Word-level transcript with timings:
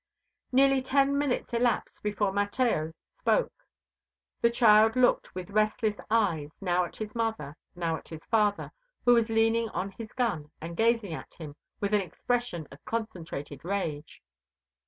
Nearly 0.51 0.81
ten 0.81 1.15
minutes 1.15 1.53
elapsed 1.53 2.01
before 2.01 2.31
Mateo 2.31 2.91
spoke. 3.19 3.67
The 4.41 4.49
child 4.49 4.95
looked 4.95 5.35
with 5.35 5.51
restless 5.51 5.99
eyes, 6.09 6.59
now 6.59 6.85
at 6.85 6.95
his 6.95 7.13
mother, 7.13 7.55
now 7.75 7.97
at 7.97 8.07
his 8.07 8.25
father, 8.25 8.71
who 9.05 9.13
was 9.13 9.29
leaning 9.29 9.69
on 9.69 9.91
his 9.91 10.11
gun 10.11 10.49
and 10.59 10.75
gazing 10.75 11.13
at 11.13 11.35
him 11.35 11.55
with 11.79 11.93
an 11.93 12.01
expression 12.01 12.67
of 12.71 12.83
concentrated 12.83 13.63
rage. 13.63 14.23